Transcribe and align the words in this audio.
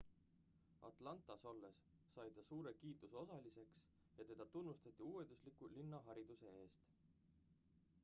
atlantas 0.89 1.41
olles 1.51 1.77
sai 2.13 2.27
ta 2.35 2.41
suure 2.49 2.71
kiituse 2.83 3.19
osaliseks 3.23 3.77
ja 4.17 4.27
teda 4.31 4.51
tunnustati 4.57 5.09
uuendusliku 5.13 5.73
linnahariduse 5.79 6.57
eest 6.63 6.93